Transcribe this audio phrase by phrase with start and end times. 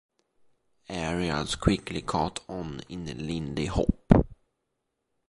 [0.89, 4.11] Aerials quickly caught on in Lindy Hop.